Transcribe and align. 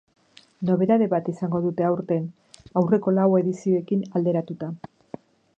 Nobedade 0.69 1.07
bat 1.11 1.29
izango 1.33 1.61
dute 1.67 1.85
aurten, 1.91 2.25
aurreko 2.83 3.15
lau 3.21 3.29
edizioekin 3.43 4.05
alderatuta. 4.21 4.73